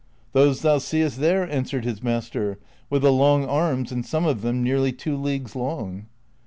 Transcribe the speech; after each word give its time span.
"Those 0.33 0.63
thou 0.63 0.79
seest 0.79 1.19
there," 1.19 1.47
answered 1.47 1.85
his 1.85 2.01
master," 2.01 2.57
with 2.89 3.03
the 3.03 3.11
long 3.13 3.45
arms, 3.45 3.91
and 3.91 4.03
some 4.03 4.23
have 4.23 4.41
them 4.41 4.63
nearly 4.63 4.91
two 4.91 5.15
leagues 5.15 5.55
long." 5.55 6.07